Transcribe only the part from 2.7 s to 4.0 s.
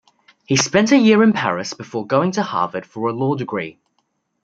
for a law degree.